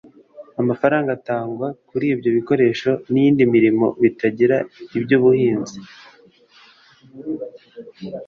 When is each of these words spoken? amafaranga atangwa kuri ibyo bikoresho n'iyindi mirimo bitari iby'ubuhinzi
amafaranga 0.61 1.09
atangwa 1.17 1.67
kuri 1.89 2.05
ibyo 2.13 2.29
bikoresho 2.37 2.89
n'iyindi 3.11 3.43
mirimo 3.55 3.85
bitari 4.01 4.47
iby'ubuhinzi 4.97 5.77